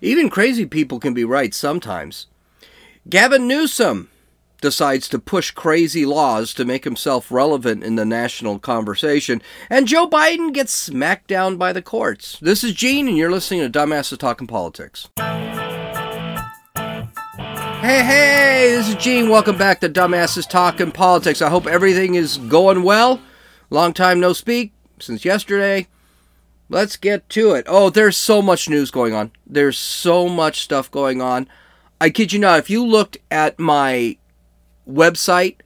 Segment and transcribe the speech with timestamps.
[0.00, 2.26] Even crazy people can be right sometimes.
[3.08, 4.10] Gavin Newsom
[4.60, 10.08] decides to push crazy laws to make himself relevant in the national conversation, and Joe
[10.08, 12.38] Biden gets smacked down by the courts.
[12.40, 15.08] This is Gene, and you're listening to Dumbasses Talking Politics.
[17.80, 19.28] Hey, hey, this is Gene.
[19.28, 21.40] Welcome back to Dumbasses Talking Politics.
[21.40, 23.20] I hope everything is going well.
[23.70, 25.86] Long time no speak since yesterday.
[26.68, 27.64] Let's get to it.
[27.68, 29.32] Oh, there's so much news going on.
[29.46, 31.48] There's so much stuff going on.
[32.00, 34.18] I kid you not, if you looked at my
[34.88, 35.56] website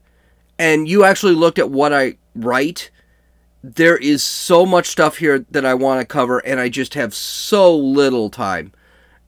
[0.58, 2.90] and you actually looked at what I write,
[3.62, 7.14] there is so much stuff here that I want to cover and I just have
[7.14, 8.72] so little time.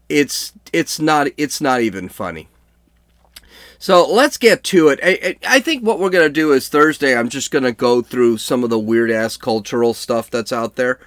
[0.09, 2.49] It's it's not it's not even funny.
[3.79, 5.01] So let's get to it.
[5.03, 8.01] I, I think what we're going to do is Thursday, I'm just going to go
[8.01, 10.99] through some of the weird ass cultural stuff that's out there.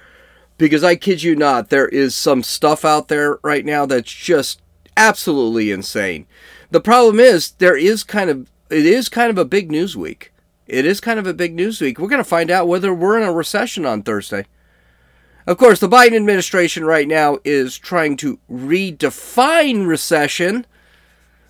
[0.58, 4.60] Because I kid you not, there is some stuff out there right now that's just
[4.96, 6.26] absolutely insane.
[6.70, 10.32] The problem is, there is kind of it is kind of a big news week.
[10.66, 11.98] It is kind of a big news week.
[11.98, 14.44] We're going to find out whether we're in a recession on Thursday.
[15.46, 20.66] Of course, the Biden administration right now is trying to redefine recession.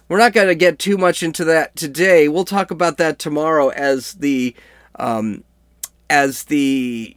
[0.08, 2.28] We're not going to get too much into that today.
[2.28, 4.54] We'll talk about that tomorrow as the
[4.94, 5.42] um,
[6.08, 7.16] as the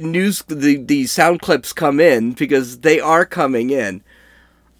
[0.00, 4.02] news the the sound clips come in because they are coming in.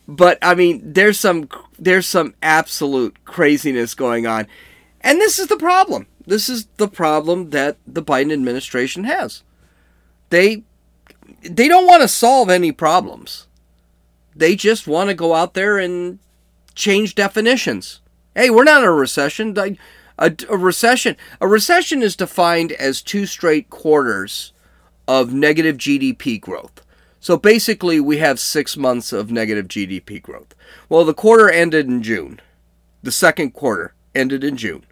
[0.07, 4.47] But I mean, there's some there's some absolute craziness going on.
[5.01, 6.07] And this is the problem.
[6.27, 9.43] This is the problem that the Biden administration has.
[10.31, 10.65] They
[11.43, 13.47] they don't want to solve any problems.
[14.35, 16.19] They just want to go out there and
[16.75, 18.01] change definitions.
[18.35, 19.57] Hey, we're not in a recession.
[19.59, 19.77] A,
[20.19, 24.53] a, a recession a recession is defined as two straight quarters
[25.11, 26.83] of negative GDP growth.
[27.19, 30.55] So basically, we have six months of negative GDP growth.
[30.89, 32.41] Well, the quarter ended in June.
[33.03, 34.87] The second quarter ended in June.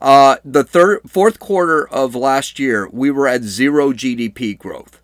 [0.00, 5.00] Uh, the third, fourth quarter of last year, we were at zero GDP growth.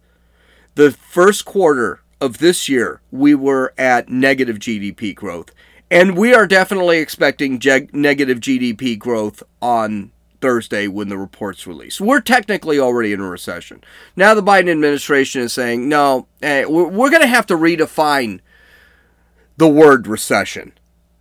[0.74, 5.52] The first quarter of this year, we were at negative GDP growth.
[5.92, 7.52] And we are definitely expecting
[7.92, 10.10] negative GDP growth on
[10.40, 12.00] Thursday when the report's released.
[12.00, 13.82] We're technically already in a recession.
[14.16, 18.40] Now the Biden administration is saying, no, we're, we're going to have to redefine
[19.56, 20.72] the word recession.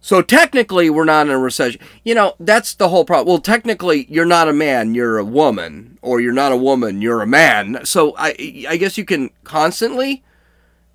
[0.02, 1.82] So technically, we're not in a recession.
[2.06, 3.28] You know, that's the whole problem.
[3.28, 7.22] Well, technically, you're not a man, you're a woman, or you're not a woman, you're
[7.22, 7.82] a man.
[7.84, 10.24] So I, I guess you can constantly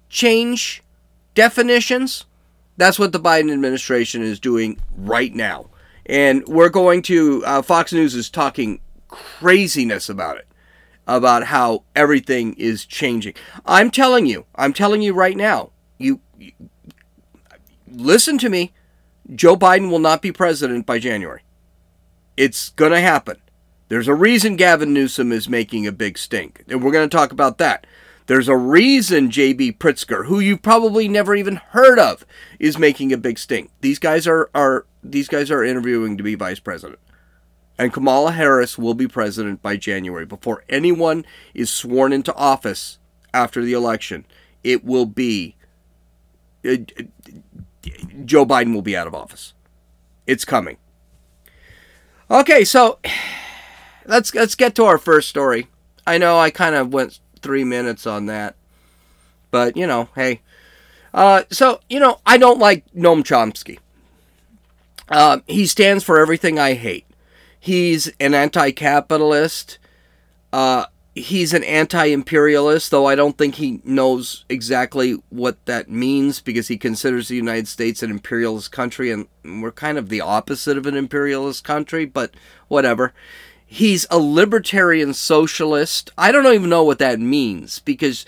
[0.09, 0.83] change
[1.35, 2.25] definitions.
[2.79, 5.69] That's what the Biden administration is doing right now.
[6.07, 10.47] And we're going to, uh, Fox News is talking craziness about it,
[11.07, 13.35] about how everything is changing.
[13.65, 16.53] I'm telling you, I'm telling you right now, you, you
[17.91, 18.73] listen to me.
[19.35, 21.43] Joe Biden will not be president by January.
[22.37, 23.39] It's going to happen.
[23.89, 27.33] There's a reason Gavin Newsom is making a big stink, and we're going to talk
[27.33, 27.87] about that.
[28.27, 29.73] There's a reason J.B.
[29.73, 32.25] Pritzker, who you've probably never even heard of,
[32.59, 33.71] is making a big stink.
[33.83, 36.99] These guys are, are these guys are interviewing to be vice president.
[37.79, 40.25] And Kamala Harris will be president by January.
[40.25, 42.99] Before anyone is sworn into office
[43.35, 44.25] after the election,
[44.63, 45.57] it will be
[46.67, 46.77] uh,
[48.25, 49.53] Joe Biden will be out of office.
[50.27, 50.79] It's coming.
[52.31, 52.99] Okay, so
[54.07, 55.69] let's let's get to our first story.
[56.07, 58.57] I know I kind of went three minutes on that.
[59.53, 60.41] But, you know, hey.
[61.13, 63.79] Uh, so, you know, I don't like Noam Chomsky.
[65.09, 67.07] Uh, he stands for everything I hate.
[67.61, 69.79] He's an anti capitalist.
[70.53, 76.41] Uh, he's an anti imperialist, though I don't think he knows exactly what that means
[76.41, 80.79] because he considers the United States an imperialist country, and we're kind of the opposite
[80.79, 82.33] of an imperialist country, but
[82.69, 83.13] whatever
[83.67, 86.11] he's a libertarian socialist.
[86.17, 88.25] I don't even know what that means because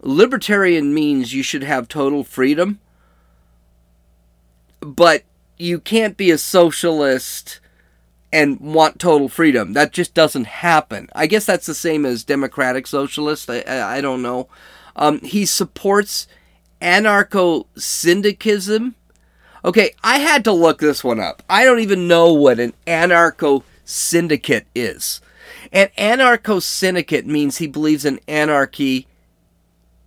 [0.00, 2.80] libertarian means you should have total freedom,
[4.80, 5.24] but
[5.56, 7.60] you can't be a socialist
[8.32, 9.72] and want total freedom.
[9.72, 11.08] That just doesn't happen.
[11.14, 13.48] I guess that's the same as democratic socialist.
[13.48, 14.48] I, I, I don't know.
[14.96, 16.26] Um, he supports
[16.80, 18.94] anarcho syndicalism.
[19.64, 21.42] Okay, I had to look this one up.
[21.48, 25.20] I don't even know what an anarcho syndicate is.
[25.72, 29.06] An anarcho syndicate means he believes in anarchy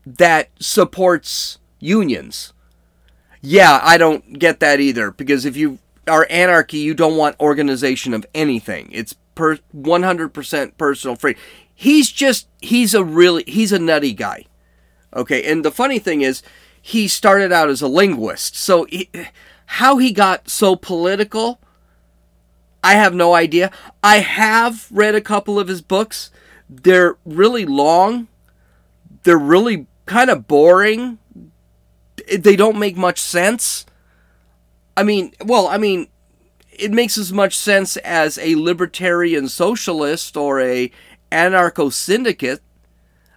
[0.05, 2.53] that supports unions.
[3.41, 8.13] Yeah, I don't get that either because if you are anarchy, you don't want organization
[8.13, 8.89] of anything.
[8.91, 11.35] It's per 100% personal free.
[11.73, 14.45] He's just he's a really he's a nutty guy.
[15.15, 16.43] Okay, and the funny thing is
[16.79, 18.55] he started out as a linguist.
[18.55, 19.09] So he,
[19.65, 21.59] how he got so political,
[22.83, 23.71] I have no idea.
[24.03, 26.31] I have read a couple of his books.
[26.69, 28.27] They're really long.
[29.23, 31.19] They're really kind of boring.
[32.27, 33.85] They don't make much sense.
[34.97, 36.07] I mean, well, I mean,
[36.71, 40.91] it makes as much sense as a libertarian socialist or a
[41.31, 42.61] anarcho syndicate.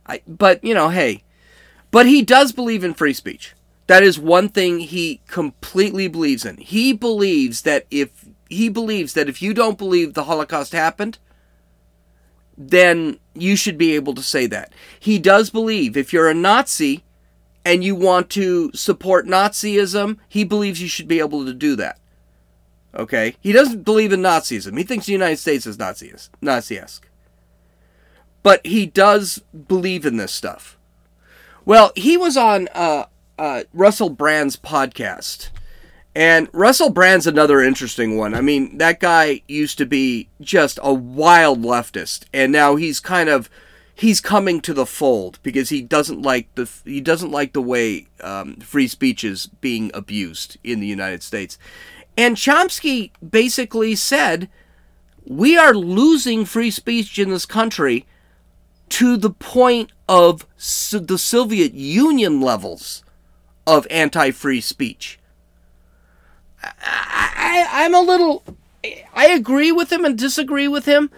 [0.07, 1.23] I, but you know, hey,
[1.91, 3.55] but he does believe in free speech.
[3.87, 6.57] That is one thing he completely believes in.
[6.57, 11.19] He believes that if he believes that if you don't believe the Holocaust happened,
[12.57, 14.73] then you should be able to say that.
[14.99, 17.03] He does believe if you're a Nazi
[17.65, 21.99] and you want to support Nazism, he believes you should be able to do that.
[22.95, 23.37] Okay?
[23.41, 24.77] He doesn't believe in Nazism.
[24.79, 27.09] He thinks the United States is Nazi-esque.
[28.43, 30.79] But he does believe in this stuff.
[31.65, 33.07] Well, he was on uh,
[33.39, 35.49] uh, Russell Brand's podcast.
[36.15, 38.35] And Russell Brand's another interesting one.
[38.35, 43.29] I mean, that guy used to be just a wild leftist, and now he's kind
[43.29, 43.51] of
[43.97, 48.07] he's coming to the fold because he doesn't like the he doesn't like the way
[48.21, 51.59] um, free speech is being abused in the United States.
[52.17, 54.49] And Chomsky basically said,
[55.25, 58.07] "We are losing free speech in this country
[58.91, 60.47] to the point of
[60.93, 63.03] the Soviet Union levels
[63.67, 65.19] of anti free speech.
[66.83, 68.43] I, I, am a little.
[69.15, 71.11] I agree with him and disagree with him,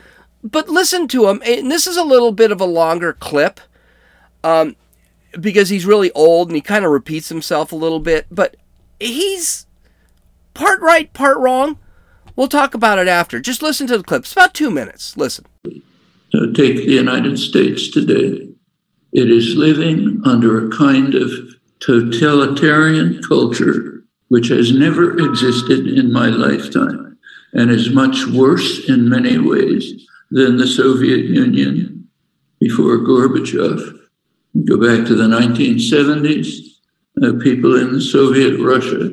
[0.42, 1.42] but listen to him.
[1.44, 3.60] And this is a little bit of a longer clip
[4.44, 4.76] um,
[5.40, 8.56] because he's really old and he kind of repeats himself a little bit, but
[9.00, 9.66] he's
[10.54, 11.78] part right, part wrong.
[12.34, 13.40] We'll talk about it after.
[13.40, 14.22] Just listen to the clip.
[14.22, 15.16] It's about two minutes.
[15.16, 15.46] Listen.
[16.30, 18.48] So take the United States today.
[19.12, 21.30] It is living under a kind of
[21.80, 23.95] totalitarian culture
[24.28, 27.18] which has never existed in my lifetime
[27.52, 32.08] and is much worse in many ways than the Soviet Union
[32.60, 33.98] before Gorbachev.
[34.64, 36.66] Go back to the 1970s,
[37.22, 39.10] uh, people in Soviet Russia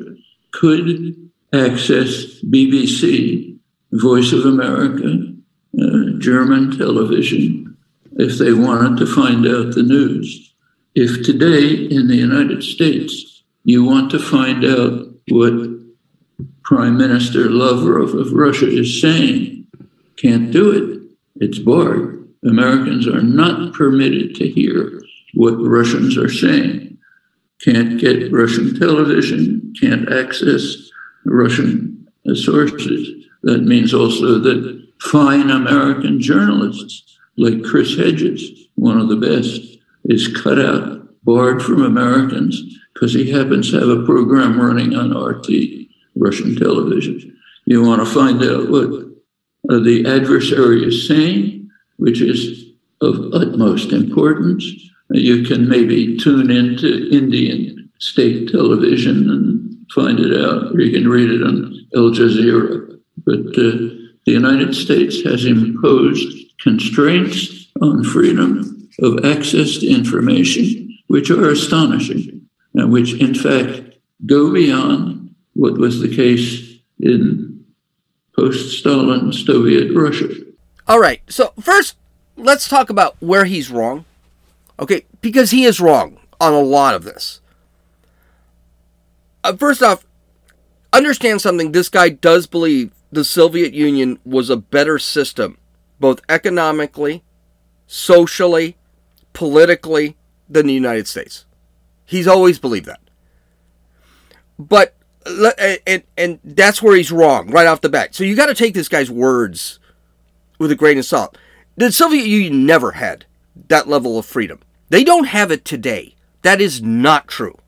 [0.52, 1.14] could
[1.52, 3.56] access BBC,
[3.92, 5.32] Voice of America,
[5.80, 7.76] uh, German television,
[8.16, 10.54] if they wanted to find out the news.
[10.94, 13.33] If today in the United States
[13.64, 15.52] you want to find out what
[16.64, 19.66] Prime Minister Lavrov of Russia is saying,
[20.16, 21.44] can't do it.
[21.44, 22.28] It's barred.
[22.44, 25.02] Americans are not permitted to hear
[25.32, 26.98] what Russians are saying.
[27.62, 30.90] Can't get Russian television, can't access
[31.24, 33.26] Russian sources.
[33.42, 40.28] That means also that fine American journalists like Chris Hedges, one of the best, is
[40.28, 42.62] cut out, barred from Americans
[42.94, 45.48] because he happens to have a program running on RT,
[46.16, 47.36] Russian television.
[47.66, 48.90] You want to find out what
[49.84, 52.64] the adversary is saying, which is
[53.00, 54.64] of utmost importance.
[55.10, 61.08] You can maybe tune into Indian state television and find it out, or you can
[61.08, 62.98] read it on Al Jazeera.
[63.24, 63.94] But uh,
[64.26, 72.43] the United States has imposed constraints on freedom of access to information, which are astonishing
[72.74, 77.64] and which, in fact, go beyond what was the case in
[78.36, 80.28] post Stalin Soviet Russia.
[80.86, 81.22] All right.
[81.28, 81.96] So, first,
[82.36, 84.04] let's talk about where he's wrong.
[84.78, 87.40] Okay, because he is wrong on a lot of this.
[89.44, 90.04] Uh, first off,
[90.92, 91.72] understand something.
[91.72, 95.58] This guy does believe the Soviet Union was a better system
[96.00, 97.22] both economically,
[97.86, 98.76] socially,
[99.32, 100.16] politically,
[100.48, 101.46] than the United States.
[102.04, 103.00] He's always believed that.
[104.58, 104.94] But
[105.26, 108.14] and and that's where he's wrong right off the bat.
[108.14, 109.78] So you got to take this guy's words
[110.58, 111.36] with a grain of salt.
[111.76, 113.24] The Soviet Union never had
[113.68, 114.60] that level of freedom.
[114.90, 116.14] They don't have it today.
[116.42, 117.58] That is not true.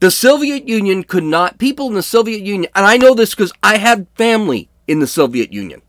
[0.00, 3.52] The Soviet Union could not, people in the Soviet Union, and I know this because
[3.62, 5.82] I had family in the Soviet Union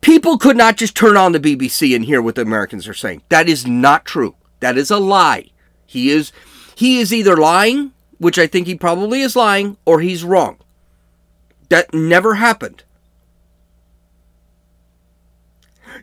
[0.00, 3.22] people could not just turn on the BBC and hear what the Americans are saying.
[3.28, 4.34] That is not true.
[4.60, 5.50] That is a lie.
[5.86, 6.32] He is
[6.76, 10.58] he is either lying, which I think he probably is lying, or he's wrong.
[11.68, 12.84] That never happened.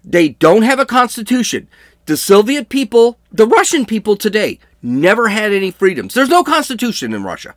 [0.03, 1.67] They don't have a constitution.
[2.05, 6.13] The Soviet people, the Russian people today, never had any freedoms.
[6.13, 7.55] There's no constitution in Russia.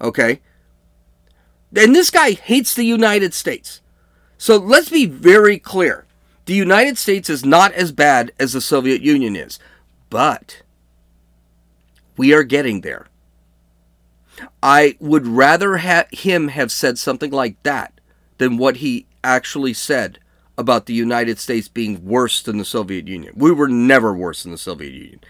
[0.00, 0.40] Okay?
[1.76, 3.82] And this guy hates the United States.
[4.38, 6.06] So let's be very clear.
[6.48, 9.58] The United States is not as bad as the Soviet Union is.
[10.08, 10.62] But
[12.16, 13.06] We are getting there.
[14.62, 18.00] I would rather ha- him have said something like that
[18.38, 20.20] than what he actually said
[20.56, 23.34] about the United States being worse than the Soviet Union.
[23.36, 25.20] We were never worse than the Soviet Union.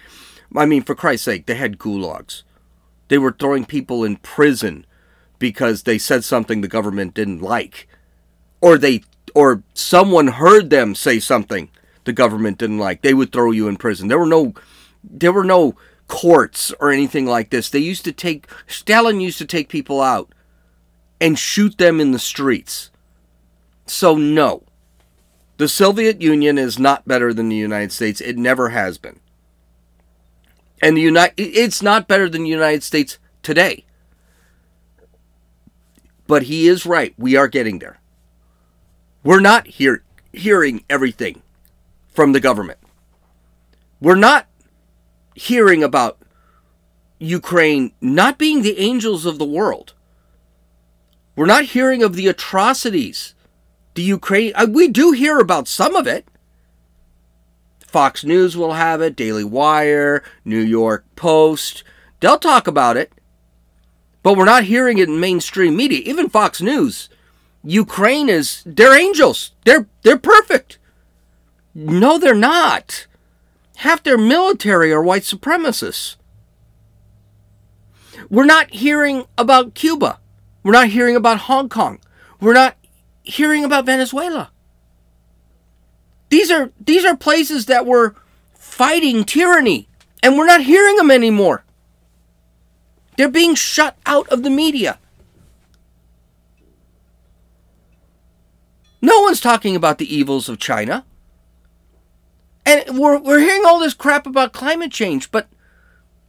[0.54, 2.44] I mean, for Christ's sake, they had gulags.
[3.08, 4.86] They were throwing people in prison
[5.40, 7.88] because they said something the government didn't like.
[8.60, 9.02] Or they
[9.38, 11.70] or someone heard them say something
[12.02, 13.02] the government didn't like.
[13.02, 14.08] They would throw you in prison.
[14.08, 14.52] There were no
[15.04, 15.76] there were no
[16.08, 17.70] courts or anything like this.
[17.70, 20.34] They used to take Stalin used to take people out
[21.20, 22.90] and shoot them in the streets.
[23.86, 24.64] So no.
[25.56, 28.20] The Soviet Union is not better than the United States.
[28.20, 29.20] It never has been.
[30.82, 33.84] And the United it's not better than the United States today.
[36.26, 37.14] But he is right.
[37.16, 38.00] We are getting there.
[39.28, 41.42] We're not hear, hearing everything
[42.08, 42.78] from the government.
[44.00, 44.46] We're not
[45.34, 46.16] hearing about
[47.18, 49.92] Ukraine not being the angels of the world.
[51.36, 53.34] We're not hearing of the atrocities
[53.92, 54.52] the Ukraine.
[54.54, 56.26] Uh, we do hear about some of it.
[57.86, 61.84] Fox News will have it, Daily Wire, New York Post.
[62.20, 63.12] They'll talk about it.
[64.22, 66.00] But we're not hearing it in mainstream media.
[66.06, 67.10] Even Fox News.
[67.64, 69.52] Ukraine is they're angels.
[69.64, 70.78] They're they're perfect.
[71.74, 73.06] No, they're not.
[73.76, 76.16] Half their military are white supremacists.
[78.30, 80.18] We're not hearing about Cuba.
[80.62, 82.00] We're not hearing about Hong Kong.
[82.40, 82.76] We're not
[83.22, 84.50] hearing about Venezuela.
[86.30, 88.14] These are these are places that were
[88.54, 89.88] fighting tyranny
[90.22, 91.64] and we're not hearing them anymore.
[93.16, 94.98] They're being shut out of the media.
[99.00, 101.04] No one's talking about the evils of China.
[102.66, 105.48] And we're, we're hearing all this crap about climate change, but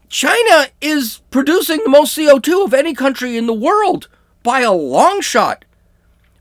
[0.08, 4.08] China is producing the most CO2 of any country in the world
[4.44, 5.66] by a long shot.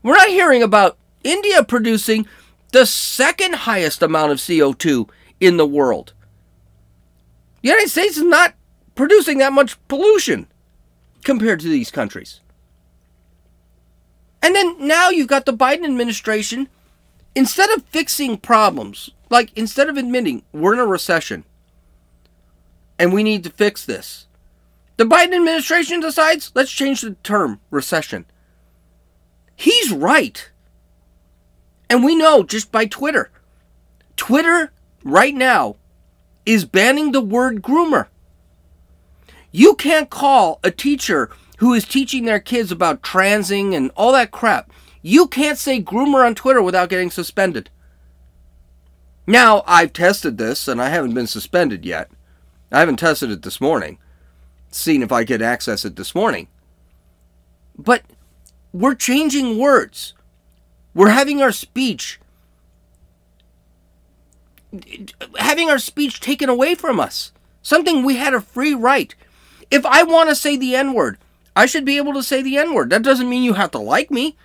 [0.01, 2.27] We're not hearing about India producing
[2.71, 5.09] the second highest amount of CO2
[5.39, 6.13] in the world.
[7.61, 8.53] The United States is not
[8.95, 10.47] producing that much pollution
[11.23, 12.39] compared to these countries.
[14.41, 16.69] And then now you've got the Biden administration,
[17.35, 21.43] instead of fixing problems, like instead of admitting we're in a recession
[22.97, 24.27] and we need to fix this,
[24.97, 28.25] the Biden administration decides let's change the term recession.
[29.55, 30.49] He's right.
[31.89, 33.29] And we know just by Twitter.
[34.15, 34.71] Twitter
[35.03, 35.75] right now
[36.45, 38.07] is banning the word groomer.
[39.51, 41.29] You can't call a teacher
[41.59, 44.71] who is teaching their kids about transing and all that crap.
[45.01, 47.69] You can't say groomer on Twitter without getting suspended.
[49.27, 52.09] Now, I've tested this and I haven't been suspended yet.
[52.71, 53.97] I haven't tested it this morning,
[54.71, 56.47] seeing if I could access it this morning.
[57.77, 58.03] But
[58.71, 60.13] we're changing words.
[60.93, 62.19] We're having our speech
[65.37, 67.31] having our speech taken away from us.
[67.61, 69.13] Something we had a free right.
[69.71, 71.17] If I want to say the N word,
[71.55, 72.89] I should be able to say the N word.
[72.89, 74.37] That doesn't mean you have to like me.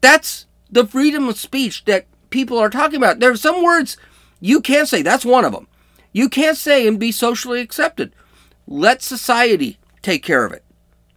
[0.00, 3.20] That's the freedom of speech that people are talking about.
[3.20, 3.96] There are some words
[4.40, 5.02] you can't say.
[5.02, 5.68] That's one of them.
[6.12, 8.12] You can't say and be socially accepted.
[8.66, 10.64] Let society take care of it.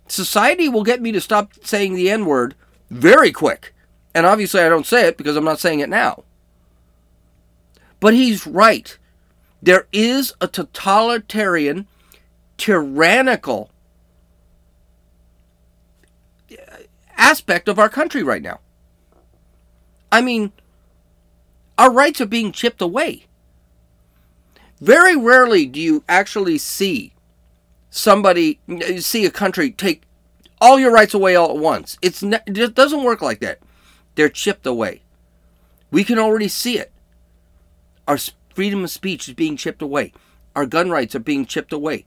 [0.08, 2.56] Society will get me to stop saying the N word
[2.90, 3.74] very quick.
[4.14, 6.24] And obviously, I don't say it because I'm not saying it now.
[8.00, 8.98] But he's right.
[9.62, 11.88] There is a totalitarian,
[12.58, 13.72] tyrannical
[17.18, 18.60] aspect of our country right now.
[20.12, 20.52] I mean,
[21.78, 23.26] our rights are being chipped away.
[24.80, 27.14] Very rarely do you actually see
[27.90, 28.60] somebody,
[28.98, 30.04] see a country take
[30.62, 31.98] all your rights away all at once.
[32.02, 33.60] It's it doesn't work like that.
[34.16, 35.02] They're chipped away.
[35.92, 36.92] We can already see it.
[38.08, 38.18] Our
[38.54, 40.14] freedom of speech is being chipped away.
[40.56, 42.06] Our gun rights are being chipped away.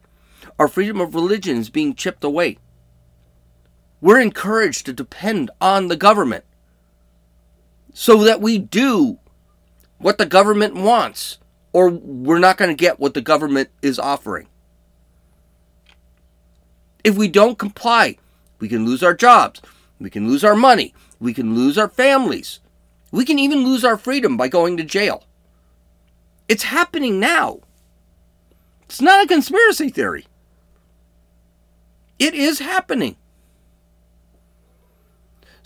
[0.59, 2.59] Our freedom of religion is being chipped away.
[4.01, 6.45] We're encouraged to depend on the government
[7.93, 9.19] so that we do
[9.99, 11.39] what the government wants,
[11.73, 14.47] or we're not going to get what the government is offering.
[17.03, 18.19] If we don't comply,
[18.61, 19.61] we can lose our jobs,
[19.99, 22.61] we can lose our money, we can lose our families,
[23.11, 25.25] we can even lose our freedom by going to jail.
[26.49, 27.61] It's happening now.
[28.83, 30.27] It's not a conspiracy theory.
[32.19, 33.17] It is happening.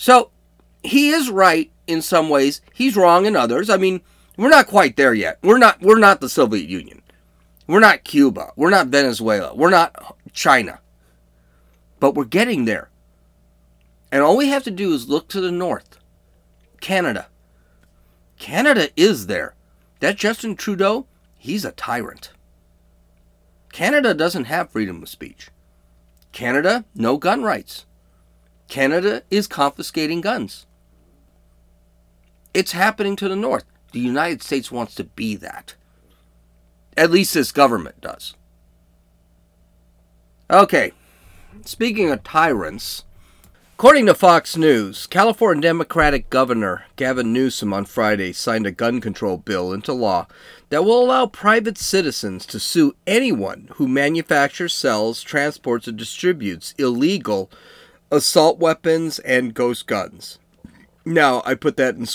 [0.03, 0.33] So
[0.83, 2.61] he is right in some ways.
[2.75, 3.71] He's wrong in others.
[3.71, 4.01] I mean,
[4.37, 5.39] we're not quite there yet.
[5.45, 7.03] We're not we're not the Soviet Union.
[7.69, 8.51] We're not Cuba.
[8.57, 9.55] We're not Venezuela.
[9.55, 10.81] We're not China.
[12.01, 12.91] But we're getting there.
[14.11, 16.01] And all we have to do is look to the north
[16.81, 17.29] Canada.
[18.41, 19.55] Canada is there.
[20.01, 21.07] That Justin Trudeau,
[21.39, 22.33] he's a tyrant.
[23.71, 25.51] Canada doesn't have freedom of speech.
[26.33, 27.87] Canada, no gun rights.
[28.73, 30.65] Canada is confiscating guns.
[32.55, 33.67] It's happening to the north.
[33.93, 35.75] The United States wants to be that.
[36.97, 38.35] At least this government does.
[40.51, 40.93] Okay,
[41.67, 43.05] speaking of tyrants,
[43.75, 49.37] according to Fox News, California Democratic Governor Gavin Newsom on Friday signed a gun control
[49.37, 50.27] bill into law
[50.71, 57.51] that will allow private citizens to sue anyone who manufactures, sells, transports, or distributes illegal
[58.13, 60.39] assault weapons and ghost guns.
[61.05, 62.07] Now, I put that in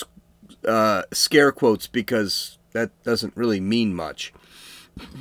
[0.66, 4.32] uh, scare quotes because that doesn't really mean much.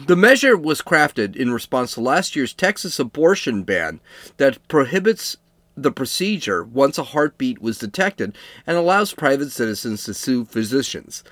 [0.07, 4.01] The measure was crafted in response to last year's Texas abortion ban
[4.37, 5.37] that prohibits
[5.77, 11.23] the procedure once a heartbeat was detected and allows private citizens to sue physicians,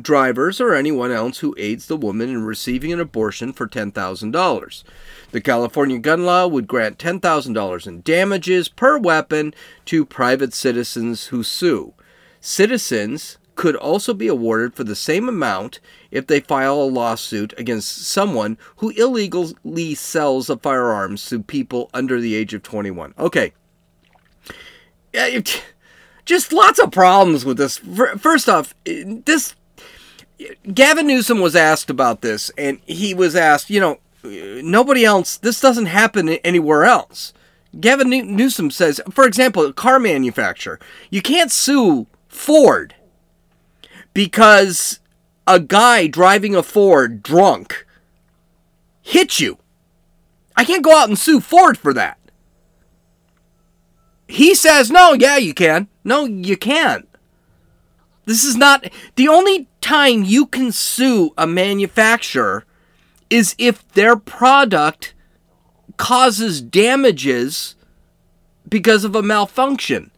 [0.00, 4.84] drivers, or anyone else who aids the woman in receiving an abortion for $10,000.
[5.30, 9.54] The California gun law would grant $10,000 in damages per weapon
[9.86, 11.94] to private citizens who sue.
[12.40, 15.78] Citizens could also be awarded for the same amount
[16.10, 22.20] if they file a lawsuit against someone who illegally sells the firearms to people under
[22.20, 23.14] the age of 21.
[23.18, 23.52] Okay.
[26.24, 27.78] Just lots of problems with this.
[28.18, 29.54] First off, this
[30.72, 35.60] Gavin Newsom was asked about this, and he was asked, you know, nobody else, this
[35.60, 37.32] doesn't happen anywhere else.
[37.80, 40.78] Gavin Newsom says, for example, a car manufacturer,
[41.10, 42.94] you can't sue Ford
[44.14, 45.00] because
[45.46, 47.86] a guy driving a Ford drunk
[49.00, 49.58] hit you.
[50.56, 52.18] I can't go out and sue Ford for that.
[54.28, 55.88] He says, no, yeah, you can.
[56.04, 57.08] No, you can't.
[58.24, 62.64] This is not the only time you can sue a manufacturer
[63.30, 65.14] is if their product
[65.96, 67.74] causes damages
[68.68, 70.10] because of a malfunction.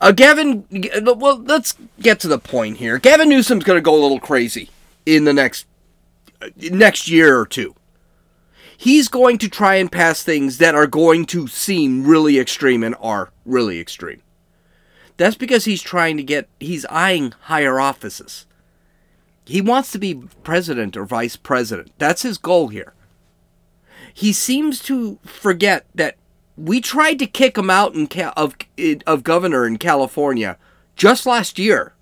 [0.00, 0.64] Uh, Gavin,
[1.02, 2.98] well, let's get to the point here.
[2.98, 4.68] Gavin Newsom's going to go a little crazy
[5.06, 5.66] in the next
[6.42, 7.74] uh, next year or two.
[8.76, 12.94] He's going to try and pass things that are going to seem really extreme and
[13.00, 14.20] are really extreme.
[15.16, 18.46] That's because he's trying to get he's eyeing higher offices.
[19.44, 21.92] He wants to be president or vice president.
[21.98, 22.94] That's his goal here.
[24.12, 26.16] He seems to forget that
[26.56, 27.94] we tried to kick him out
[28.36, 28.56] of
[29.06, 30.58] of governor in California
[30.96, 31.94] just last year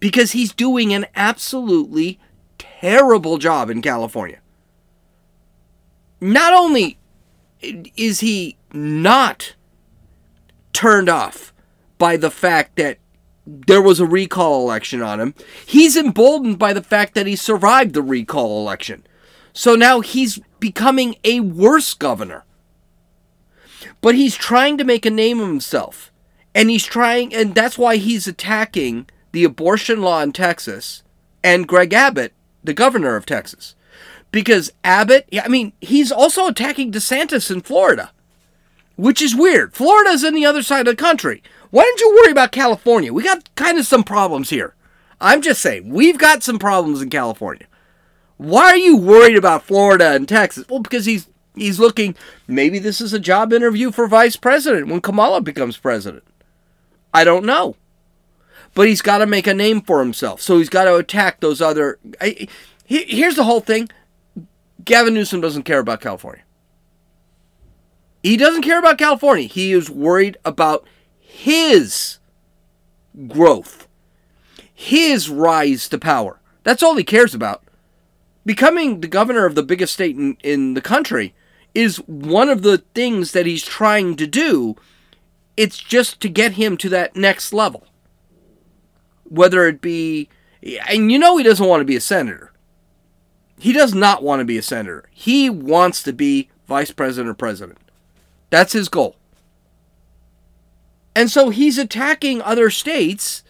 [0.00, 2.18] because he's doing an absolutely
[2.58, 4.40] terrible job in California.
[6.20, 6.98] Not only
[7.60, 9.54] is he not
[10.72, 11.51] turned off
[12.02, 12.98] by the fact that
[13.46, 15.34] there was a recall election on him,
[15.66, 19.04] he's emboldened by the fact that he survived the recall election.
[19.52, 22.44] So now he's becoming a worse governor
[24.02, 26.12] but he's trying to make a name of himself.
[26.54, 31.02] And he's trying, and that's why he's attacking the abortion law in Texas
[31.42, 33.74] and Greg Abbott, the governor of Texas.
[34.30, 38.12] Because Abbott, I mean, he's also attacking DeSantis in Florida,
[38.96, 39.72] which is weird.
[39.72, 41.42] Florida's in the other side of the country.
[41.72, 43.12] Why don't you worry about California?
[43.12, 44.76] We got kind of some problems here.
[45.20, 47.66] I'm just saying, we've got some problems in California.
[48.36, 50.68] Why are you worried about Florida and Texas?
[50.68, 55.00] Well, because he's He's looking, maybe this is a job interview for vice president when
[55.00, 56.24] Kamala becomes president.
[57.12, 57.76] I don't know.
[58.74, 60.40] But he's got to make a name for himself.
[60.40, 61.98] So he's got to attack those other.
[62.20, 62.48] I,
[62.86, 63.90] he, here's the whole thing
[64.82, 66.44] Gavin Newsom doesn't care about California.
[68.22, 69.46] He doesn't care about California.
[69.46, 70.86] He is worried about
[71.32, 72.18] his
[73.26, 73.88] growth,
[74.72, 76.40] his rise to power.
[76.62, 77.64] That's all he cares about.
[78.44, 81.34] Becoming the governor of the biggest state in, in the country
[81.74, 84.76] is one of the things that he's trying to do.
[85.56, 87.86] It's just to get him to that next level.
[89.24, 90.28] Whether it be,
[90.86, 92.52] and you know, he doesn't want to be a senator.
[93.58, 95.08] He does not want to be a senator.
[95.10, 97.78] He wants to be vice president or president.
[98.50, 99.16] That's his goal.
[101.14, 103.42] And so he's attacking other states,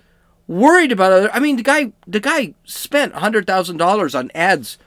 [0.46, 1.30] worried about other.
[1.32, 4.78] I mean, the guy, the guy spent hundred thousand dollars on ads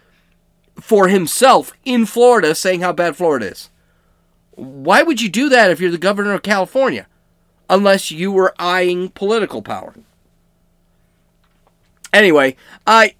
[0.79, 3.69] for himself in Florida saying how bad Florida is.
[4.51, 7.07] Why would you do that if you're the governor of California?
[7.69, 9.95] Unless you were eyeing political power.
[12.13, 12.55] Anyway,
[12.87, 13.15] I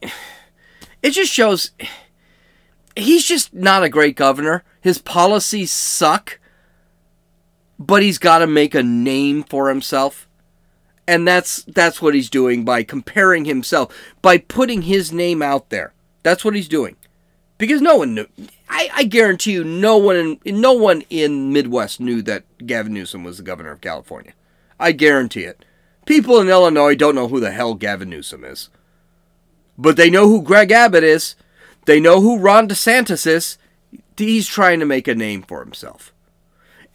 [1.02, 1.72] it just shows
[2.96, 4.64] he's just not a great governor.
[4.82, 6.40] His policies suck,
[7.78, 10.28] but he's got to make a name for himself.
[11.08, 15.94] And that's that's what he's doing by comparing himself, by putting his name out there.
[16.24, 16.96] That's what he's doing.
[17.58, 18.28] Because no one knew.
[18.68, 23.24] I, I guarantee you, no one in no one in Midwest knew that Gavin Newsom
[23.24, 24.34] was the governor of California.
[24.80, 25.64] I guarantee it.
[26.06, 28.70] People in Illinois don't know who the hell Gavin Newsom is.
[29.78, 31.36] But they know who Greg Abbott is.
[31.86, 33.58] They know who Ron DeSantis is.
[34.18, 36.14] He's trying to make a name for himself.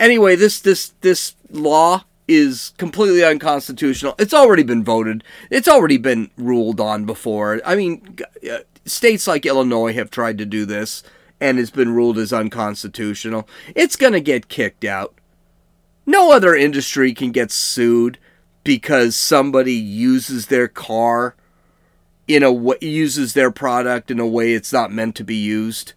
[0.01, 4.15] Anyway, this this this law is completely unconstitutional.
[4.19, 5.23] It's already been voted.
[5.51, 7.61] It's already been ruled on before.
[7.65, 8.19] I mean,
[8.51, 11.03] uh, states like Illinois have tried to do this
[11.41, 13.49] and it's been ruled as unconstitutional.
[13.75, 15.15] It's going to get kicked out.
[16.07, 18.19] No other industry can get sued
[18.63, 21.35] because somebody uses their car
[22.29, 25.95] in a way, uses their product in a way it's not meant to be used.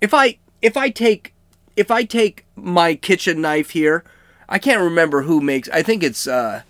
[0.00, 1.32] If I if I take
[1.78, 4.02] if I take my kitchen knife here,
[4.48, 5.68] I can't remember who makes.
[5.68, 6.62] I think it's uh,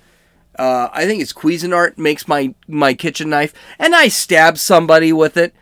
[0.58, 5.36] uh, I think it's Cuisinart makes my my kitchen knife, and I stab somebody with
[5.36, 5.54] it.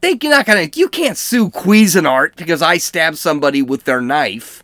[0.00, 0.68] They you're not gonna.
[0.74, 4.62] You can't sue Cuisinart because I stabbed somebody with their knife.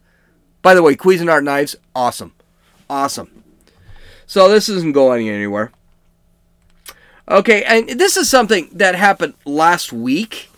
[0.63, 2.35] By the way, Cuisinart knives, awesome,
[2.89, 3.43] awesome.
[4.27, 5.73] So this isn't going anywhere.
[7.29, 10.50] Okay, and this is something that happened last week,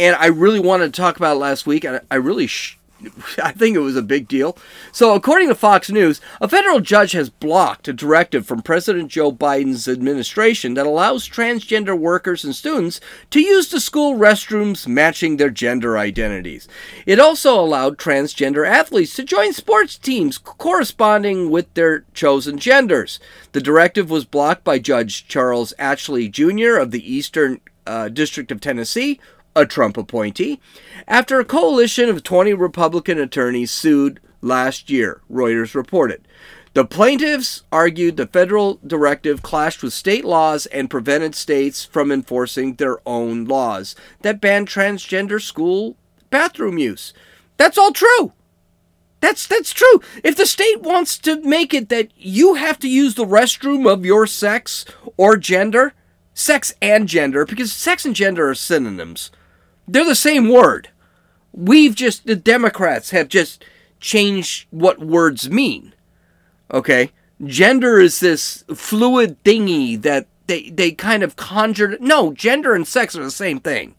[0.00, 2.78] and I really wanted to talk about it last week, and I really sh-
[3.42, 4.56] I think it was a big deal.
[4.92, 9.30] So, according to Fox News, a federal judge has blocked a directive from President Joe
[9.30, 12.98] Biden's administration that allows transgender workers and students
[13.30, 16.66] to use the school restrooms matching their gender identities.
[17.04, 23.20] It also allowed transgender athletes to join sports teams corresponding with their chosen genders.
[23.52, 26.80] The directive was blocked by Judge Charles Atchley Jr.
[26.80, 29.20] of the Eastern uh, District of Tennessee,
[29.54, 30.60] a Trump appointee,
[31.08, 36.26] after a coalition of 20 Republican attorneys sued last year, Reuters reported.
[36.72, 42.74] The plaintiffs argued the federal directive clashed with state laws and prevented states from enforcing
[42.74, 45.96] their own laws that ban transgender school
[46.30, 47.12] bathroom use.
[47.56, 48.32] That's all true.
[49.18, 50.00] That's that's true.
[50.22, 54.06] If the state wants to make it that you have to use the restroom of
[54.06, 54.84] your sex
[55.16, 55.92] or gender,
[56.32, 59.30] sex and gender because sex and gender are synonyms.
[59.90, 60.90] They're the same word.
[61.52, 63.64] We've just, the Democrats have just
[63.98, 65.94] changed what words mean.
[66.72, 67.10] Okay?
[67.44, 72.00] Gender is this fluid thingy that they, they kind of conjured.
[72.00, 73.96] No, gender and sex are the same thing.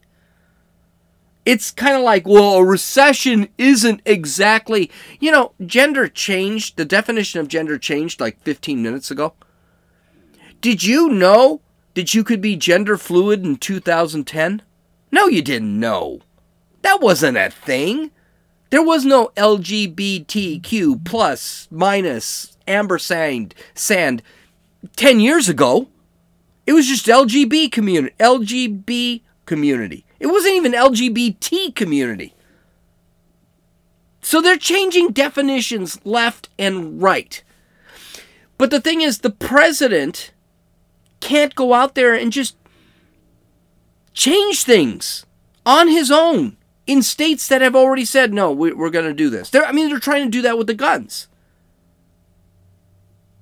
[1.44, 6.76] It's kind of like, well, a recession isn't exactly, you know, gender changed.
[6.78, 9.34] The definition of gender changed like 15 minutes ago.
[10.62, 11.60] Did you know
[11.94, 14.62] that you could be gender fluid in 2010?
[15.12, 16.20] No, you didn't know.
[16.80, 18.10] That wasn't a thing.
[18.70, 24.22] There was no LGBTQ plus minus ampersand sand
[24.96, 25.88] 10 years ago.
[26.66, 30.06] It was just LGB community, LGB community.
[30.18, 32.34] It wasn't even LGBT community.
[34.22, 37.42] So they're changing definitions left and right.
[38.56, 40.32] But the thing is, the president
[41.20, 42.56] can't go out there and just
[44.12, 45.24] change things
[45.64, 49.30] on his own in states that have already said no we, are going to do
[49.30, 49.50] this.
[49.50, 51.28] They're, i mean they're trying to do that with the guns.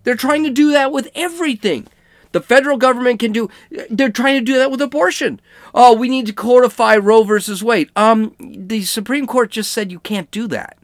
[0.04, 1.86] They're trying to do that with everything.
[2.32, 3.48] The federal government can do
[3.90, 5.40] they're trying to do that with abortion.
[5.74, 7.90] Oh we need to codify roe versus wade.
[7.96, 10.78] Um the supreme court just said you can't do that.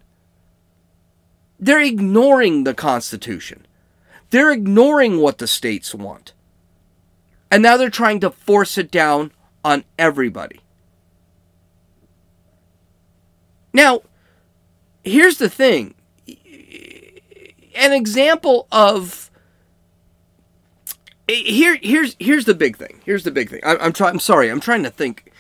[1.59, 3.67] They're ignoring the constitution.
[4.31, 6.33] They're ignoring what the states want.
[7.51, 9.31] And now they're trying to force it down
[9.67, 10.61] on everybody.
[13.73, 14.03] Now,
[15.03, 15.97] here's the thing.
[17.75, 19.29] An example of
[21.29, 23.01] here here's here's the big thing.
[23.05, 23.61] Here's the big thing.
[23.65, 25.33] I, i'm trying i'm sorry i'm trying to think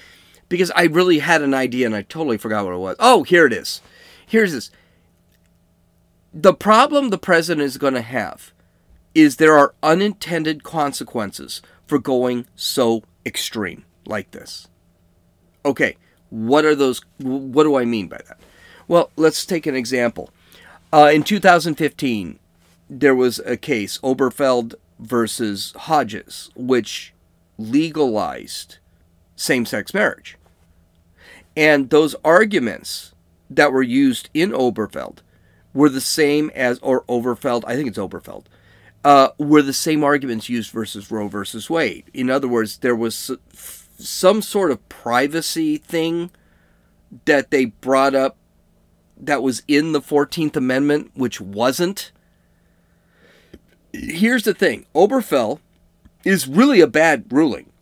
[0.49, 2.97] because i really had an idea and i totally forgot what it was.
[2.99, 3.81] Oh here it is.
[4.27, 4.71] Here's this.
[6.35, 8.53] The problem the president is going to have
[9.15, 14.69] is there are unintended consequences for going so extreme like this.
[15.65, 15.97] Okay,
[16.31, 17.01] what are those?
[17.19, 18.39] What do I mean by that?
[18.89, 20.31] Well, let's take an example.
[20.93, 22.39] Uh, in 2015,
[22.89, 27.13] there was a case, Oberfeld versus Hodges, which
[27.59, 28.79] legalized
[29.35, 30.39] same sex marriage.
[31.57, 33.13] And those arguments
[33.51, 35.19] that were used in Oberfeld
[35.75, 38.45] were the same as, or Overfeld, I think it's Oberfeld,
[39.05, 42.05] uh, were the same arguments used versus Roe versus Wade.
[42.13, 43.31] In other words, there was
[43.97, 46.31] some sort of privacy thing
[47.25, 48.37] that they brought up
[49.17, 52.13] that was in the 14th Amendment, which wasn't.
[53.93, 55.61] Here's the thing Obergefell
[56.25, 57.73] is really a bad ruling.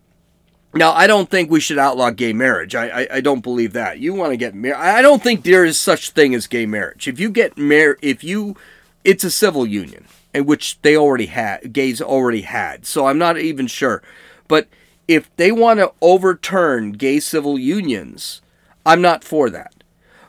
[0.74, 2.74] Now, I don't think we should outlaw gay marriage.
[2.74, 4.00] I, I, I don't believe that.
[4.00, 4.76] You want to get married.
[4.76, 7.06] I don't think there is such thing as gay marriage.
[7.06, 8.56] If you get married, if you,
[9.04, 12.86] it's a civil union, in which they already had, gays already had.
[12.86, 14.02] So I'm not even sure.
[14.48, 14.66] But
[15.06, 18.42] if they want to overturn gay civil unions,
[18.86, 19.84] I'm not for that.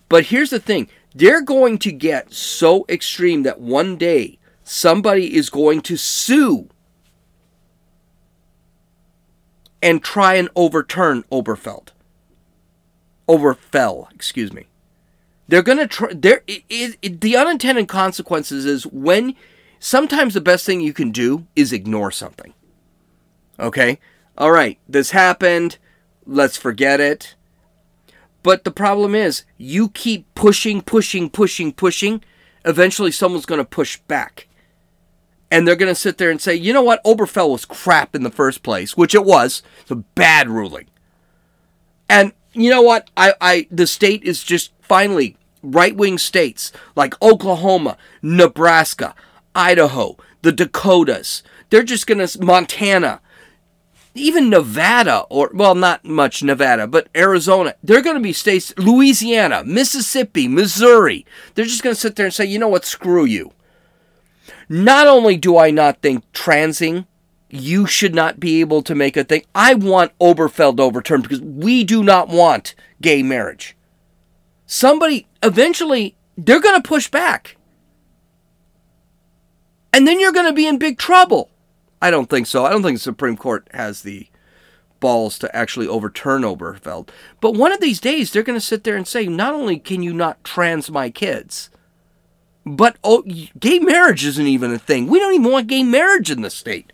[0.10, 5.50] But here's the thing they're going to get so extreme that one day somebody is
[5.50, 6.70] going to sue
[9.82, 11.90] and try and overturn Oberfeld.
[13.30, 14.66] Overfell, excuse me.
[15.48, 16.12] They're going to try.
[16.12, 19.36] There, the unintended consequences is when
[19.80, 22.54] sometimes the best thing you can do is ignore something.
[23.60, 24.00] Okay?
[24.38, 25.78] All right, this happened.
[26.26, 27.36] Let's forget it.
[28.44, 32.24] But the problem is, you keep pushing, pushing, pushing, pushing.
[32.64, 34.48] Eventually, someone's going to push back
[35.52, 38.24] and they're going to sit there and say, you know what, Obergefell was crap in
[38.24, 39.64] the first place, which it was.
[39.82, 40.88] It's a bad ruling.
[42.10, 47.22] And you know what, I, I the state is just finally right wing states like
[47.22, 49.16] Oklahoma, Nebraska,
[49.54, 51.44] Idaho, the Dakotas.
[51.70, 53.22] They're just going to Montana,
[54.16, 57.76] even Nevada, or well, not much Nevada, but Arizona.
[57.84, 61.26] They're going to be states, Louisiana, Mississippi, Missouri.
[61.54, 63.52] They're just going to sit there and say, you know what, screw you.
[64.70, 67.06] Not only do I not think transing,
[67.50, 69.44] you should not be able to make a thing.
[69.54, 73.76] I want Oberfeld overturned because we do not want gay marriage.
[74.66, 77.58] Somebody, eventually, they're going to push back.
[79.94, 81.50] And then you're going to be in big trouble.
[82.02, 82.66] I don't think so.
[82.66, 84.28] I don't think the Supreme Court has the
[85.00, 87.08] balls to actually overturn Obergefell.
[87.42, 90.02] But one of these days, they're going to sit there and say, not only can
[90.02, 91.70] you not trans my kids,
[92.66, 93.24] but oh,
[93.60, 95.08] gay marriage isn't even a thing.
[95.08, 96.92] We don't even want gay marriage in the state.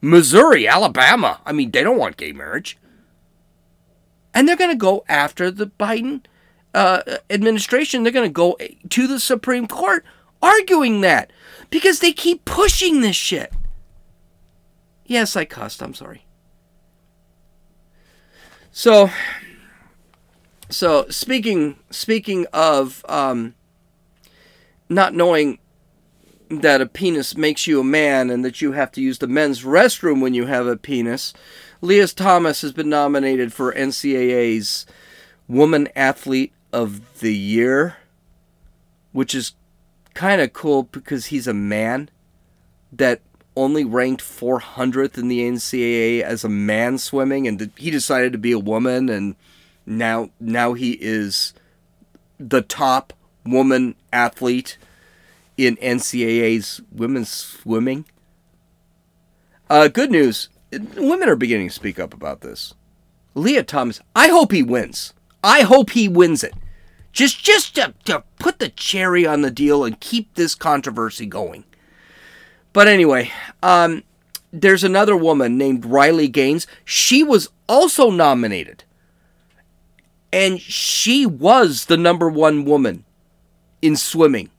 [0.00, 2.76] Missouri, Alabama, I mean, they don't want gay marriage.
[4.34, 6.24] And they're going to go after the Biden
[6.74, 8.02] uh, administration.
[8.02, 8.56] They're going to go
[8.88, 10.04] to the Supreme Court
[10.42, 11.32] arguing that
[11.70, 13.52] because they keep pushing this shit.
[15.12, 15.82] Yes, I cussed.
[15.82, 16.24] I'm sorry.
[18.70, 19.10] So,
[20.70, 23.54] so speaking speaking of um,
[24.88, 25.58] not knowing
[26.48, 29.64] that a penis makes you a man and that you have to use the men's
[29.64, 31.34] restroom when you have a penis,
[31.82, 34.86] Lia Thomas has been nominated for NCAA's
[35.46, 37.98] Woman Athlete of the Year,
[39.12, 39.52] which is
[40.14, 42.08] kind of cool because he's a man
[42.90, 43.20] that
[43.56, 48.52] only ranked 400th in the NCAA as a man swimming and he decided to be
[48.52, 49.36] a woman and
[49.84, 51.52] now now he is
[52.38, 53.12] the top
[53.44, 54.78] woman athlete
[55.56, 58.04] in NCAA's women's swimming.
[59.68, 60.48] Uh, good news
[60.96, 62.74] women are beginning to speak up about this.
[63.34, 65.14] Lia Thomas, I hope he wins.
[65.42, 66.54] I hope he wins it.
[67.12, 71.64] Just just to, to put the cherry on the deal and keep this controversy going.
[72.72, 73.30] But anyway,
[73.62, 74.02] um,
[74.52, 76.66] there's another woman named Riley Gaines.
[76.84, 78.84] She was also nominated.
[80.32, 83.04] And she was the number one woman
[83.82, 84.50] in swimming.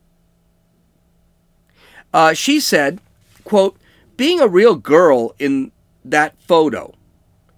[2.13, 2.99] Uh, she said,
[3.43, 3.77] quote,
[4.17, 5.71] being a real girl in
[6.05, 6.93] that photo,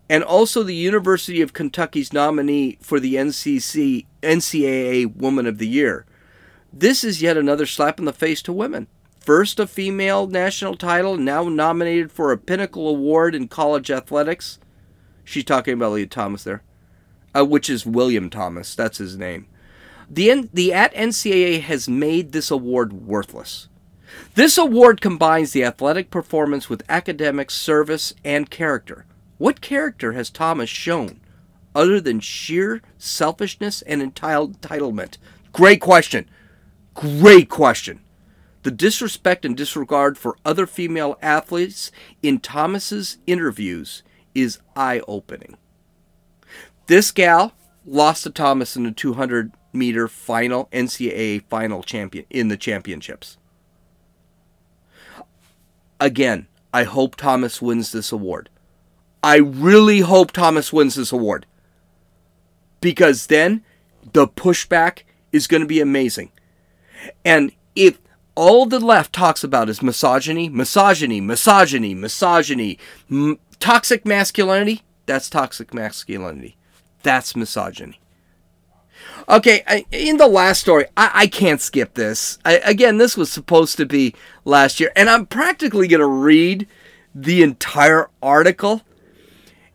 [0.09, 6.05] and also the University of Kentucky's nominee for the NCC, NCAA Woman of the Year,
[6.71, 8.87] this is yet another slap in the face to women.
[9.25, 14.59] First, a female national title, now nominated for a pinnacle award in college athletics.
[15.23, 16.61] She's talking about Lia Thomas there,
[17.35, 18.75] uh, which is William Thomas.
[18.75, 19.47] That's his name.
[20.07, 23.67] The, the at NCAA has made this award worthless.
[24.35, 29.07] This award combines the athletic performance with academic service and character.
[29.39, 31.19] What character has Thomas shown
[31.73, 35.17] other than sheer selfishness and entitlement?
[35.51, 36.29] Great question.
[36.93, 38.01] Great question.
[38.65, 41.91] The disrespect and disregard for other female athletes
[42.23, 44.01] in Thomas's interviews
[44.33, 45.55] is eye-opening.
[46.87, 47.53] This gal
[47.85, 53.37] lost to Thomas in the 200 meter final NCAA final champion in the championships.
[55.99, 58.49] Again, I hope Thomas wins this award.
[59.21, 61.45] I really hope Thomas wins this award.
[62.81, 63.63] Because then
[64.11, 66.31] the pushback is going to be amazing.
[67.23, 67.99] And if
[68.35, 72.77] all the left talks about is misogyny, misogyny, misogyny, misogyny,
[73.09, 74.83] m- toxic masculinity.
[75.05, 76.57] That's toxic masculinity.
[77.03, 77.99] That's misogyny.
[79.27, 82.37] Okay, I, in the last story, I, I can't skip this.
[82.45, 86.67] I, again, this was supposed to be last year, and I'm practically going to read
[87.13, 88.81] the entire article.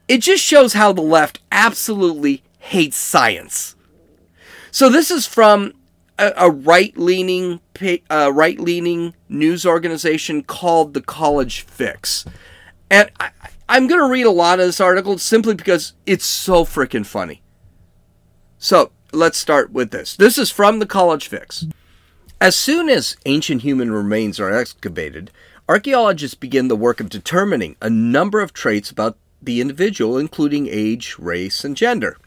[0.07, 3.77] It just shows how the left absolutely hates science.
[4.71, 5.73] So this is from
[6.21, 7.61] a, a right-leaning
[8.11, 12.25] uh, right-leaning news organization called the College Fix,
[12.91, 13.31] and I,
[13.69, 17.41] I'm going to read a lot of this article simply because it's so freaking funny.
[18.59, 20.17] So let's start with this.
[20.17, 21.67] This is from the College Fix.
[22.41, 25.31] As soon as ancient human remains are excavated,
[25.69, 31.17] archaeologists begin the work of determining a number of traits about the individual, including age,
[31.19, 32.19] race, and gender.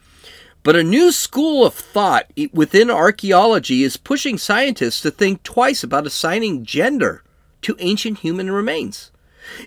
[0.63, 6.07] But a new school of thought within archaeology is pushing scientists to think twice about
[6.07, 7.21] assigning gender
[7.63, 9.11] to ancient human remains.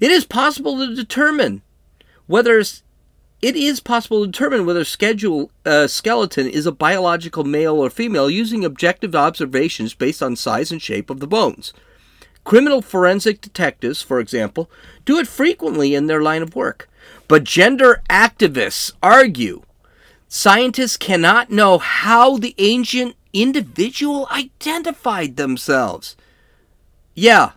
[0.00, 1.60] It is possible to determine
[2.26, 7.90] whether it is possible to determine whether schedule, uh, skeleton is a biological male or
[7.90, 11.74] female using objective observations based on size and shape of the bones.
[12.44, 14.70] Criminal forensic detectives, for example,
[15.04, 16.88] do it frequently in their line of work.
[17.28, 19.62] But gender activists argue
[20.28, 26.16] scientists cannot know how the ancient individual identified themselves.
[27.14, 27.52] Yeah,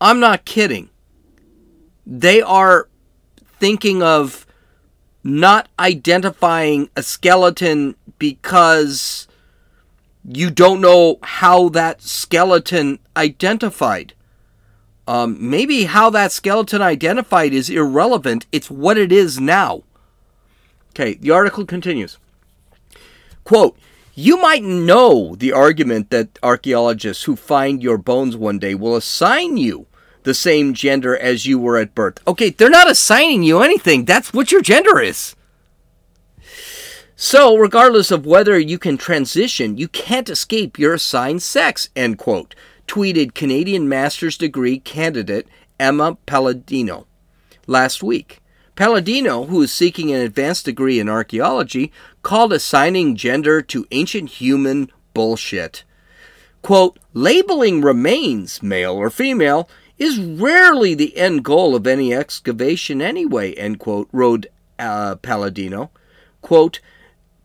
[0.00, 0.90] I'm not kidding.
[2.06, 2.88] They are
[3.58, 4.46] thinking of
[5.22, 9.26] not identifying a skeleton because
[10.26, 14.14] you don't know how that skeleton identified.
[15.06, 18.46] Um, maybe how that skeleton identified is irrelevant.
[18.52, 19.82] It's what it is now.
[20.94, 22.18] Okay, the article continues.
[23.42, 23.76] Quote,
[24.14, 29.56] you might know the argument that archaeologists who find your bones one day will assign
[29.56, 29.86] you
[30.22, 32.20] the same gender as you were at birth.
[32.28, 34.04] Okay, they're not assigning you anything.
[34.04, 35.34] That's what your gender is.
[37.16, 42.54] So, regardless of whether you can transition, you can't escape your assigned sex, end quote,
[42.86, 45.48] tweeted Canadian master's degree candidate
[45.80, 47.08] Emma Palladino
[47.66, 48.40] last week.
[48.76, 54.90] Palladino, who is seeking an advanced degree in archaeology, called assigning gender to ancient human
[55.12, 55.84] bullshit.
[56.62, 63.52] Quote, labeling remains, male or female, is rarely the end goal of any excavation anyway,
[63.54, 64.46] end quote, wrote
[64.78, 65.90] uh, Palladino.
[66.42, 66.80] Quote,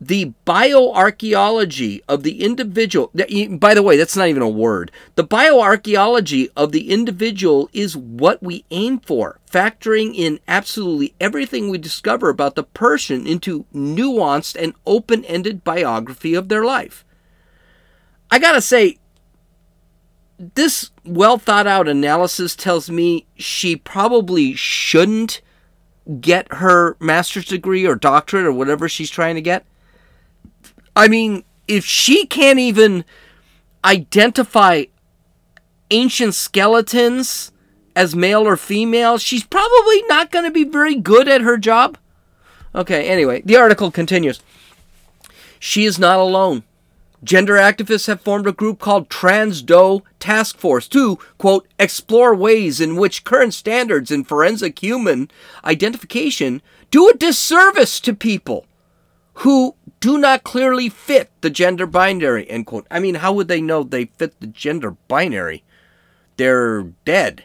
[0.02, 3.12] the bioarchaeology of the individual
[3.58, 8.42] by the way that's not even a word the bioarchaeology of the individual is what
[8.42, 14.74] we aim for factoring in absolutely everything we discover about the person into nuanced and
[14.86, 17.04] open-ended biography of their life
[18.32, 18.98] i gotta say
[20.56, 25.42] this well thought out analysis tells me she probably shouldn't
[26.22, 29.66] get her master's degree or doctorate or whatever she's trying to get.
[31.00, 33.06] I mean, if she can't even
[33.86, 34.84] identify
[35.90, 37.54] ancient skeletons
[37.96, 41.98] as male or female, she's probably not going to be very good at her job.
[42.76, 44.42] Okay, anyway, the article continues.
[45.58, 46.64] She is not alone.
[47.24, 52.82] Gender activists have formed a group called Trans DOE Task Force to, quote, explore ways
[52.82, 55.32] in which current standards in forensic human
[55.64, 58.66] identification do a disservice to people
[59.40, 62.88] who do not clearly fit the gender binary, end quote.
[62.90, 65.64] I mean, how would they know they fit the gender binary?
[66.38, 67.44] They're dead.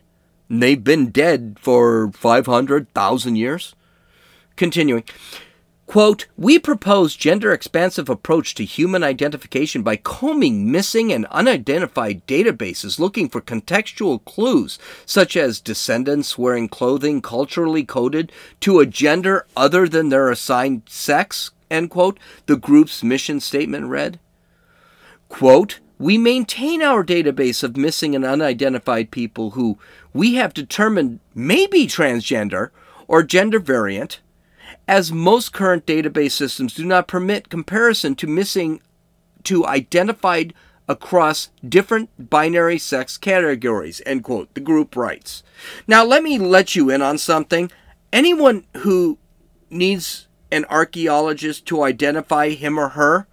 [0.48, 3.74] And they've been dead for 500,000 years.
[4.56, 5.04] Continuing.
[5.86, 12.98] Quote, we propose gender expansive approach to human identification by combing missing and unidentified databases
[12.98, 19.86] looking for contextual clues such as descendants wearing clothing culturally coded to a gender other
[19.86, 24.18] than their assigned sex, end quote, the group's mission statement read.
[25.28, 29.78] Quote, we maintain our database of missing and unidentified people who
[30.12, 32.70] we have determined may be transgender
[33.06, 34.20] or gender variant
[34.86, 38.80] as most current database systems do not permit comparison to missing
[39.44, 40.52] to identified
[40.88, 45.42] across different binary sex categories end quote the group writes
[45.86, 47.70] now let me let you in on something
[48.12, 49.16] anyone who
[49.70, 53.26] needs an archaeologist to identify him or her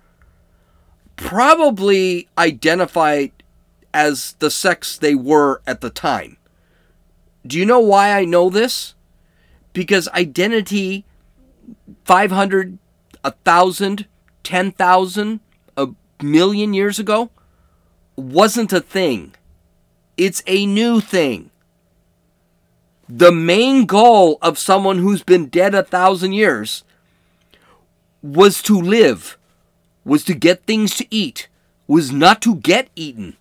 [1.16, 3.32] probably identified
[3.94, 6.38] as the sex they were at the time
[7.46, 8.96] do you know why i know this
[9.74, 11.06] because identity
[12.06, 12.78] 500,
[13.24, 14.08] a thousand,
[14.44, 15.40] ten thousand,
[15.78, 15.90] a
[16.22, 17.30] million years ago
[18.16, 19.34] wasn't a thing.
[20.18, 21.50] It's a new thing.
[23.08, 26.84] The main goal of someone who's been dead a thousand years
[28.22, 29.38] was to live,
[30.06, 31.48] was to get things to eat,
[31.88, 33.38] was not to get eaten.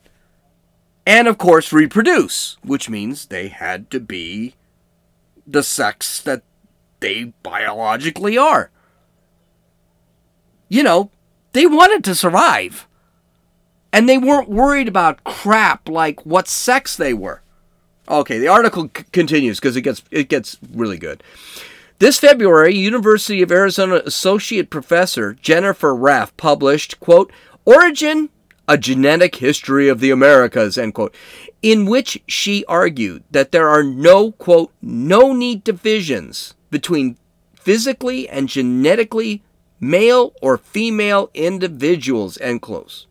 [1.06, 4.54] And of course, reproduce, which means they had to be
[5.46, 6.42] the sex that
[7.00, 8.70] they biologically are.
[10.68, 11.10] You know,
[11.52, 12.86] they wanted to survive.
[13.92, 17.42] And they weren't worried about crap like what sex they were.
[18.08, 21.22] Okay, the article c- continues because it gets it gets really good.
[22.00, 27.30] This February, University of Arizona associate professor Jennifer Raff published, quote,
[27.66, 28.30] Origin,
[28.66, 31.14] a genetic history of the Americas, end quote,
[31.60, 37.18] in which she argued that there are no, quote, no need divisions between
[37.54, 39.42] physically and genetically
[39.78, 43.08] male or female individuals, end close.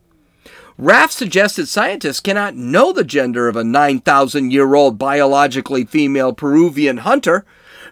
[0.80, 6.98] Raff suggested scientists cannot know the gender of a 9,000 year old biologically female Peruvian
[6.98, 7.46] hunter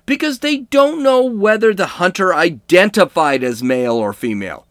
[0.05, 4.65] because they don't know whether the hunter identified as male or female.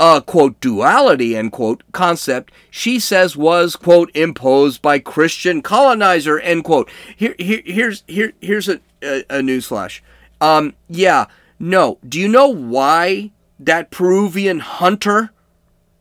[0.00, 6.64] A quote duality end quote concept she says was quote imposed by Christian colonizer end
[6.64, 6.90] quote.
[7.16, 10.00] Here, here here's here here's a a, a newsflash.
[10.40, 11.26] Um yeah
[11.58, 11.98] no.
[12.06, 13.30] Do you know why
[13.60, 15.30] that Peruvian hunter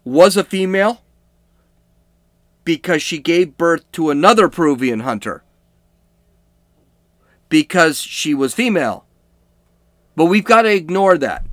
[0.03, 1.03] was a female?
[2.63, 5.43] Because she gave birth to another Peruvian hunter.
[7.51, 9.05] Because she was female.
[10.15, 11.45] But we've got to ignore that.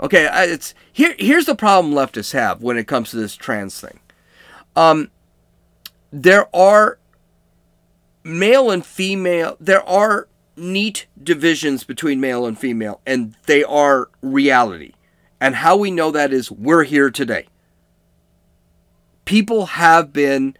[0.00, 1.14] Okay, it's here.
[1.18, 3.98] Here's the problem leftists have when it comes to this trans thing.
[4.74, 5.10] Um,
[6.10, 6.98] there are
[8.22, 9.56] male and female.
[9.58, 14.92] There are neat divisions between male and female, and they are reality.
[15.40, 17.46] And how we know that is we're here today.
[19.24, 20.56] People have been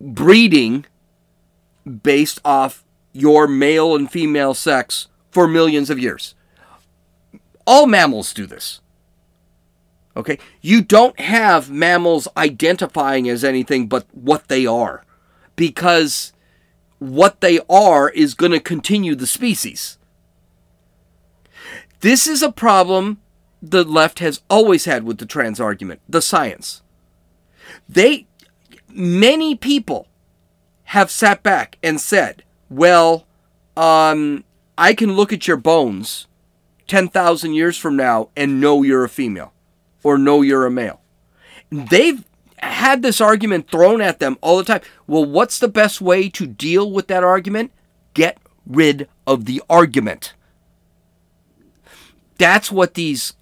[0.00, 0.86] breeding
[2.02, 6.34] based off your male and female sex for millions of years.
[7.66, 8.80] All mammals do this.
[10.16, 10.38] Okay?
[10.60, 15.04] You don't have mammals identifying as anything but what they are
[15.56, 16.32] because
[16.98, 19.98] what they are is going to continue the species.
[22.00, 23.20] This is a problem
[23.62, 26.82] the left has always had with the trans argument, the science.
[27.88, 28.26] They
[28.88, 30.08] many people
[30.86, 33.26] have sat back and said, "Well,
[33.76, 34.44] um,
[34.78, 36.26] I can look at your bones
[36.86, 39.52] 10,000 years from now and know you're a female
[40.02, 41.00] or know you're a male."
[41.70, 42.24] They've
[42.58, 44.80] had this argument thrown at them all the time.
[45.06, 47.72] Well, what's the best way to deal with that argument?
[48.14, 50.34] Get rid of the argument.
[52.38, 53.34] That's what these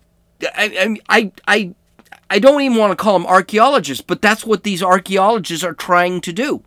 [0.55, 1.74] I I I
[2.30, 6.20] I don't even want to call them archaeologists, but that's what these archaeologists are trying
[6.22, 6.62] to do.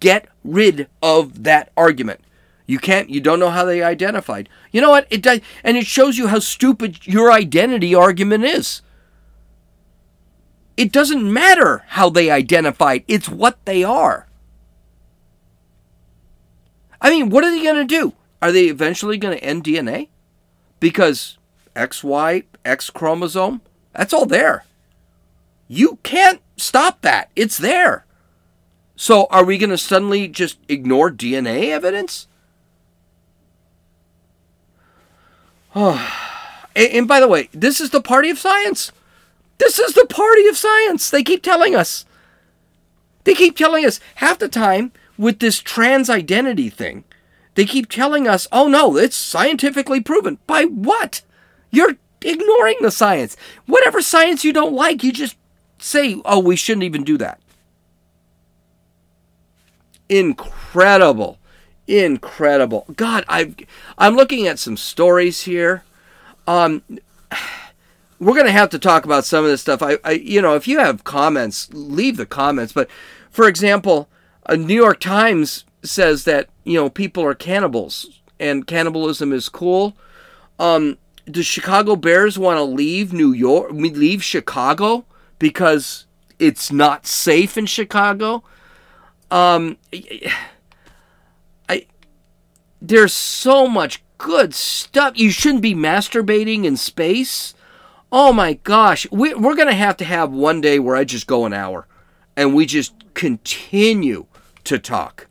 [0.00, 2.20] Get rid of that argument.
[2.66, 4.48] You can't you don't know how they identified.
[4.72, 5.06] You know what?
[5.10, 8.82] It does and it shows you how stupid your identity argument is.
[10.76, 14.26] It doesn't matter how they identified, it's what they are.
[17.00, 18.14] I mean, what are they going to do?
[18.42, 20.08] Are they eventually going to end DNA?
[20.80, 21.38] Because
[21.74, 23.60] XY, X chromosome,
[23.92, 24.64] that's all there.
[25.68, 27.30] You can't stop that.
[27.36, 28.05] It's there.
[28.96, 32.26] So are we going to suddenly just ignore DNA evidence?
[35.78, 36.10] Oh.
[36.74, 38.92] And, and by the way, this is the party of science.
[39.58, 41.10] This is the party of science.
[41.10, 42.06] They keep telling us.
[43.24, 47.04] They keep telling us half the time with this trans identity thing.
[47.56, 50.38] They keep telling us, oh no, it's scientifically proven.
[50.46, 51.22] By what?
[51.70, 53.36] You're ignoring the science.
[53.66, 55.36] Whatever science you don't like, you just
[55.78, 57.40] say, oh, we shouldn't even do that.
[60.08, 61.38] Incredible.
[61.86, 62.86] Incredible.
[62.96, 63.54] God, I
[63.96, 65.84] I'm looking at some stories here.
[66.46, 66.82] Um
[68.18, 69.82] we're going to have to talk about some of this stuff.
[69.82, 72.72] I, I, you know, if you have comments, leave the comments.
[72.72, 72.88] But
[73.30, 74.08] for example,
[74.46, 79.96] a New York Times says that you know people are cannibals and cannibalism is cool.
[80.58, 85.04] Um, the Chicago Bears want to leave New York, leave Chicago
[85.38, 86.06] because
[86.38, 88.42] it's not safe in Chicago.
[89.30, 89.76] Um,
[91.68, 91.86] I
[92.80, 95.18] there's so much good stuff.
[95.18, 97.54] You shouldn't be masturbating in space.
[98.12, 101.44] Oh my gosh, we, we're gonna have to have one day where I just go
[101.44, 101.86] an hour,
[102.36, 104.26] and we just continue
[104.64, 105.26] to talk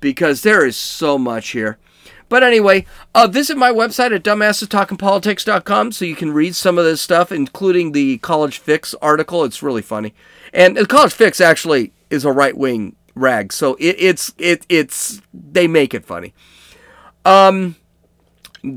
[0.00, 1.78] because there is so much here.
[2.28, 7.00] But anyway, uh, visit my website at dumbassestalkingpolitics.com so you can read some of this
[7.00, 9.42] stuff, including the College Fix article.
[9.42, 10.14] It's really funny.
[10.52, 13.52] And the College Fix actually is a right wing rag.
[13.52, 16.34] So it, it's it it's they make it funny.
[17.24, 17.76] Um,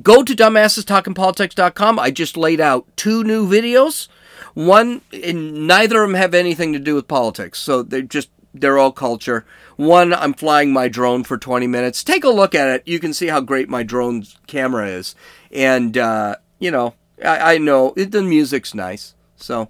[0.02, 2.00] go to dumbassestalkingpolitics.com.
[2.00, 4.08] I just laid out two new videos.
[4.54, 8.78] One, and neither of them have anything to do with politics, so they're just they're
[8.78, 9.46] all culture.
[9.78, 12.04] One, I'm flying my drone for 20 minutes.
[12.04, 12.88] Take a look at it.
[12.88, 15.16] You can see how great my drone's camera is,
[15.52, 19.16] and uh, you know, I, I know it, the music's nice.
[19.44, 19.68] So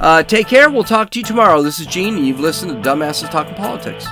[0.00, 0.68] uh, take care.
[0.68, 1.62] We'll talk to you tomorrow.
[1.62, 2.24] This is Gene.
[2.24, 4.06] You've listened to Dumbasses Talking Politics.